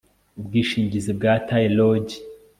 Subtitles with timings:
[0.39, 2.17] ubwishingizi bwa tae lodge